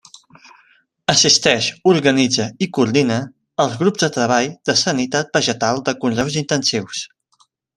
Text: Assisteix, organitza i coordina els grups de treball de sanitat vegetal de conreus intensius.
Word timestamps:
Assisteix, 1.13 1.67
organitza 1.91 2.47
i 2.67 2.69
coordina 2.77 3.19
els 3.67 3.77
grups 3.83 4.05
de 4.07 4.11
treball 4.19 4.49
de 4.71 4.77
sanitat 4.85 5.31
vegetal 5.39 5.85
de 5.91 5.99
conreus 6.07 6.43
intensius. 6.43 7.05